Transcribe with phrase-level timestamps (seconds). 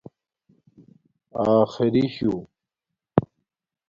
[1.57, 2.31] آخری شُݸ